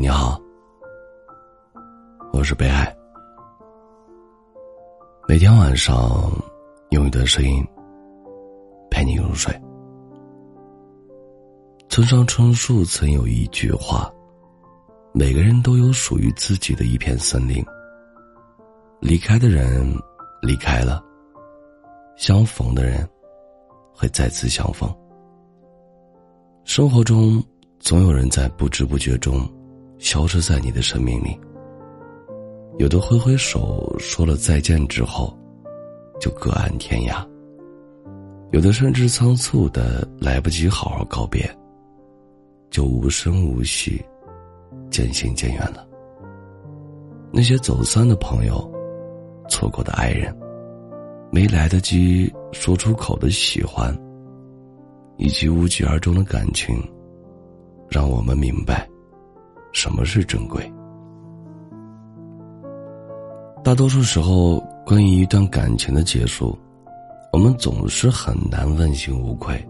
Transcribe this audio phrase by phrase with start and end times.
[0.00, 0.40] 你好，
[2.32, 2.96] 我是北海。
[5.28, 6.32] 每天晚上
[6.88, 7.62] 用一段声音
[8.90, 9.54] 陪你入睡。
[11.90, 14.10] 村上春树曾有一句话
[15.12, 17.62] ：“每个人都有属于自己的一片森林。”
[19.02, 19.86] 离开的人
[20.40, 21.04] 离开了，
[22.16, 23.06] 相逢的人
[23.94, 24.90] 会再次相逢。
[26.64, 27.44] 生活中
[27.80, 29.46] 总有人在不知不觉中。
[30.00, 31.38] 消失在你的生命里。
[32.78, 35.36] 有的挥挥手说了再见之后，
[36.18, 37.24] 就各安天涯；
[38.50, 41.48] 有的甚至仓促的来不及好好告别，
[42.70, 44.02] 就无声无息，
[44.90, 45.86] 渐行渐远了。
[47.30, 48.72] 那些走散的朋友，
[49.48, 50.34] 错过的爱人，
[51.30, 53.94] 没来得及说出口的喜欢，
[55.18, 56.74] 以及无疾而终的感情，
[57.90, 58.88] 让我们明白。
[59.72, 60.70] 什么是珍贵？
[63.62, 66.58] 大多数时候，关于一段感情的结束，
[67.32, 69.62] 我们总是很难问心无愧。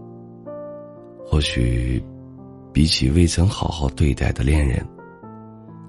[1.25, 2.03] 或许，
[2.73, 4.85] 比起未曾好好对待的恋人，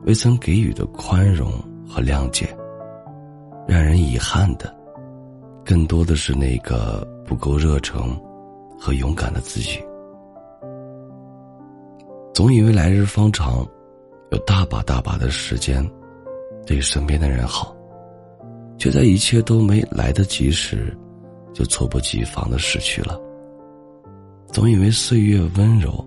[0.04, 1.50] 未曾给予的宽容
[1.88, 2.54] 和谅解，
[3.66, 4.74] 让人遗憾的，
[5.64, 8.20] 更多的是那个不够热诚
[8.78, 9.80] 和勇敢的自己。
[12.34, 13.66] 总以为来日方长。
[14.32, 15.86] 有大把大把的时间，
[16.66, 17.76] 对身边的人好，
[18.78, 20.96] 却在一切都没来得及时，
[21.52, 23.20] 就猝不及防的失去了。
[24.46, 26.02] 总以为岁月温柔，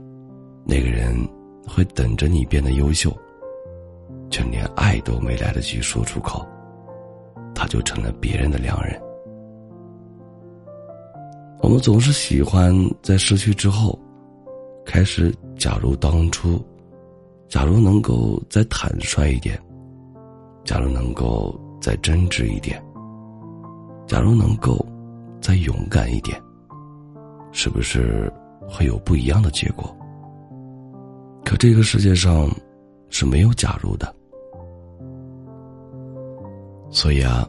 [0.65, 1.15] 那个人
[1.67, 3.15] 会等着你变得优秀，
[4.31, 6.43] 却连爱都没来得及说出口，
[7.53, 8.99] 他就成了别人的良人。
[11.61, 13.99] 我们总是喜欢在失去之后，
[14.83, 16.59] 开始假如当初。
[17.47, 19.59] 假如能够再坦率一点，
[20.63, 22.83] 假如能够再真挚一点，
[24.07, 24.83] 假如能够
[25.39, 26.41] 再勇敢一点，
[27.51, 28.31] 是不是
[28.67, 29.95] 会有不一样的结果？
[31.45, 32.49] 可这个世界上
[33.09, 34.13] 是没有假如的，
[36.89, 37.47] 所以啊，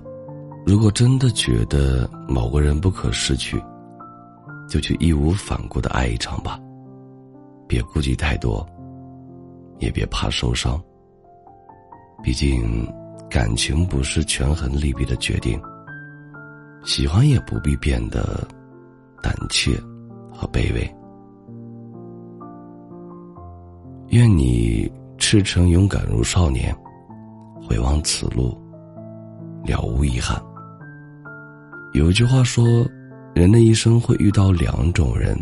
[0.67, 3.61] 如果真的觉得某个人不可失去，
[4.69, 6.61] 就去义无反顾的爱一场吧，
[7.67, 8.65] 别顾忌太多。
[9.79, 10.81] 也别怕受伤。
[12.23, 12.87] 毕竟，
[13.29, 15.61] 感情不是权衡利弊的决定。
[16.85, 18.47] 喜欢也不必变得
[19.23, 19.73] 胆怯
[20.33, 20.95] 和卑微。
[24.11, 26.75] 愿你赤诚勇敢如少年，
[27.61, 28.57] 回望此路，
[29.65, 30.41] 了无遗憾。
[31.93, 32.65] 有一句话说，
[33.35, 35.37] 人的一生会遇到两种人，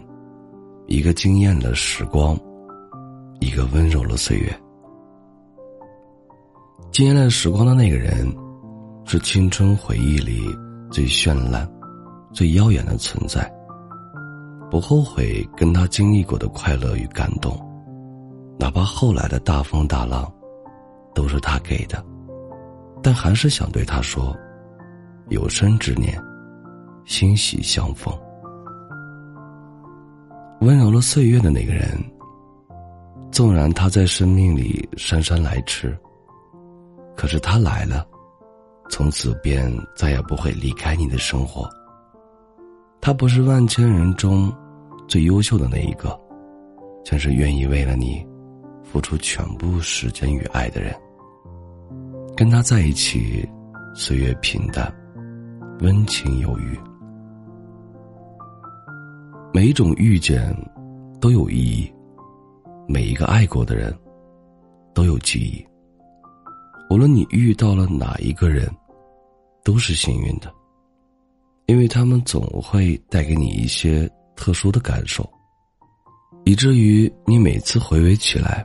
[0.87, 2.39] 一个惊艳了时光。
[3.45, 4.61] 一个温柔了岁月，
[6.91, 8.35] 惊艳了时光的那个人，
[9.05, 10.49] 是青春回忆里
[10.91, 11.71] 最绚烂、
[12.33, 13.53] 最耀眼的存在。
[14.71, 17.55] 不后悔跟他经历过的快乐与感动，
[18.59, 20.33] 哪怕后来的大风大浪，
[21.15, 22.03] 都是他给的，
[23.03, 24.35] 但还是想对他说：
[25.29, 26.19] 有生之年，
[27.05, 28.11] 欣喜相逢。
[30.63, 32.03] 温柔了岁月的那个人。
[33.35, 35.93] 纵然他在生命里姗姗来迟，
[37.17, 38.07] 可是他来了，
[38.89, 41.69] 从此便再也不会离开你的生活。
[43.01, 44.55] 他不是万千人中
[45.09, 46.17] 最优秀的那一个，
[47.05, 48.25] 却是愿意为了你
[48.85, 50.95] 付出全部时间与爱的人。
[52.37, 53.45] 跟他在一起，
[53.97, 54.95] 岁月平淡，
[55.81, 56.79] 温情有余。
[59.53, 60.57] 每一种遇见，
[61.21, 61.93] 都有意义。
[62.87, 63.97] 每一个爱过的人，
[64.93, 65.65] 都有记忆。
[66.91, 68.71] 无论你遇到了哪一个人，
[69.65, 70.53] 都是幸运的，
[71.67, 75.29] 因为他们总会带给你一些特殊的感受，
[76.45, 78.63] 以至于你每次回味起来，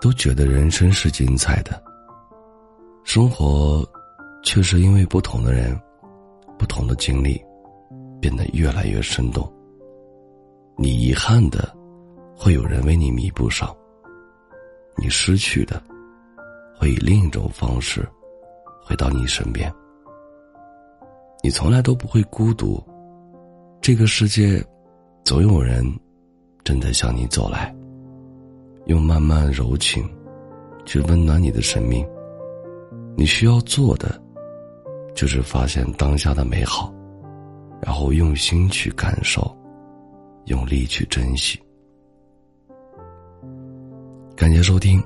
[0.00, 1.82] 都觉得人生是精彩的。
[3.04, 3.84] 生活，
[4.42, 5.78] 确实因为不同的人，
[6.56, 7.40] 不同的经历，
[8.20, 9.52] 变得越来越生动。
[10.78, 11.74] 你遗憾的。
[12.46, 13.76] 会有人为你弥补上。
[14.96, 15.82] 你失去的，
[16.78, 18.08] 会以另一种方式
[18.84, 19.68] 回到你身边。
[21.42, 22.80] 你从来都不会孤独，
[23.80, 24.64] 这个世界
[25.24, 25.84] 总有人
[26.62, 27.74] 正在向你走来，
[28.84, 30.08] 用慢慢柔情
[30.84, 32.08] 去温暖你的生命。
[33.16, 34.22] 你需要做的，
[35.16, 36.94] 就是发现当下的美好，
[37.82, 39.52] 然后用心去感受，
[40.44, 41.60] 用力去珍惜。
[44.36, 45.02] 感谢收听，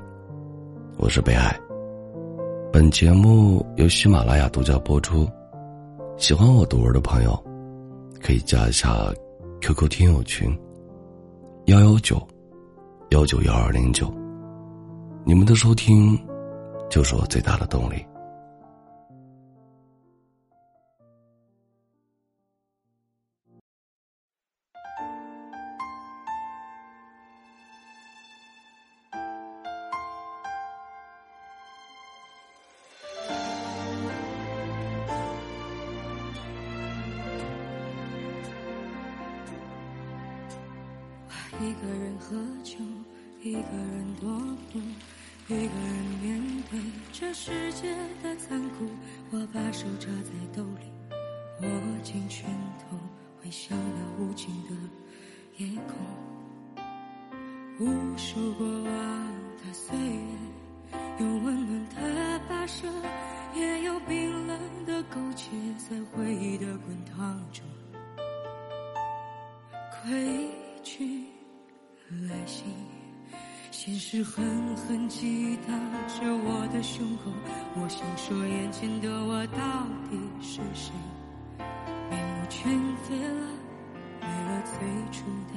[0.99, 1.57] 我是北爱。
[2.73, 5.25] 本节目由喜马拉雅独家播出。
[6.17, 7.41] 喜欢我读文的朋友，
[8.21, 8.93] 可以加一下
[9.61, 10.53] QQ 听友群：
[11.67, 12.21] 幺幺九
[13.11, 14.13] 幺九幺二零九。
[15.25, 16.19] 你们的收听，
[16.91, 18.05] 就是我最大的动力。
[41.61, 42.35] 一个人喝
[42.65, 42.79] 酒，
[43.43, 44.79] 一个人踱步，
[45.49, 46.81] 一个人面对
[47.13, 48.89] 这世界的残酷。
[49.31, 50.91] 我把手插在兜里，
[51.61, 51.69] 握
[52.03, 52.49] 紧拳
[52.79, 52.97] 头，
[53.43, 54.75] 回想那无尽的
[55.59, 55.95] 夜空。
[57.79, 59.27] 无数过往
[59.63, 62.89] 的岁月，有温暖的跋涉，
[63.55, 67.63] 也有冰冷的苟且，在回忆的滚烫中
[70.03, 70.49] 归
[70.83, 71.27] 去。
[72.29, 72.67] 来信，
[73.71, 75.73] 现实狠狠击打
[76.09, 77.31] 着我的胸口。
[77.77, 80.93] 我想说，眼前的我到底是谁？
[82.11, 82.73] 面目全
[83.05, 83.47] 非了，
[84.21, 84.73] 没了最
[85.13, 85.55] 初的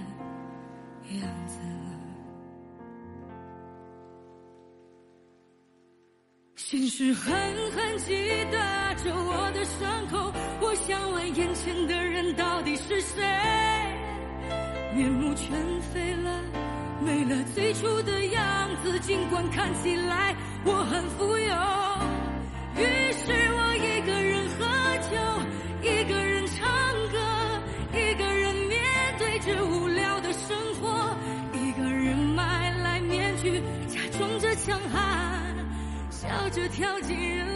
[1.17, 1.89] 样子了。
[6.55, 7.33] 现实狠
[7.71, 8.13] 狠击
[8.51, 10.31] 打着我的伤口。
[10.61, 13.23] 我想问，眼前的人到底是谁？
[14.95, 15.49] 面目全
[15.91, 16.39] 非了，
[17.03, 18.99] 没了最初的样子。
[18.99, 21.55] 尽管看起来我很富有，
[22.77, 24.65] 于是我一个人喝
[25.09, 25.17] 酒，
[25.81, 26.69] 一个人唱
[27.11, 27.17] 歌，
[27.91, 28.79] 一个人面
[29.17, 31.17] 对着无聊的生活，
[31.53, 35.55] 一个人买来面具，假装着强悍，
[36.11, 37.47] 笑着跳进人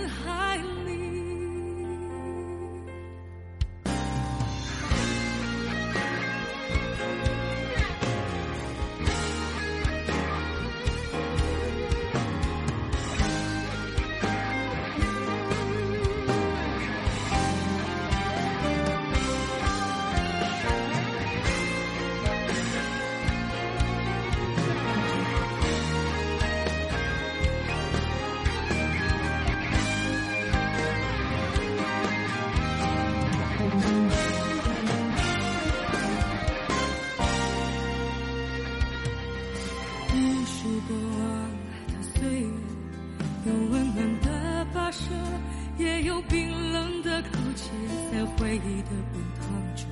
[48.58, 49.46] 回忆的滚烫
[49.76, 49.86] 中，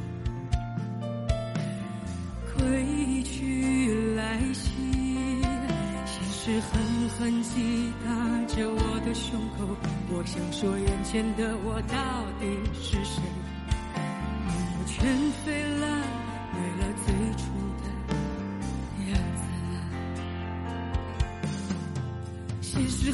[2.57, 4.71] 归去来兮，
[6.05, 8.09] 现实狠狠击打
[8.47, 9.67] 着我的胸口。
[10.09, 13.21] 我想说，眼前的我到底是谁？
[14.47, 15.05] 面目全
[15.45, 15.85] 非了，
[16.51, 17.43] 没了最初
[17.83, 17.85] 的
[19.11, 19.43] 样子。
[22.61, 23.11] 现实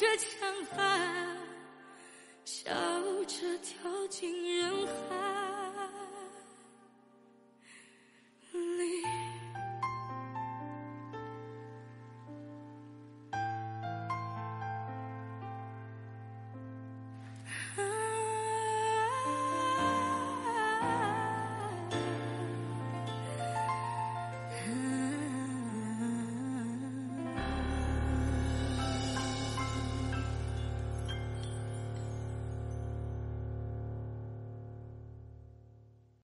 [0.00, 1.36] 这强悍，
[2.46, 2.72] 笑
[3.26, 5.49] 着跳进人海。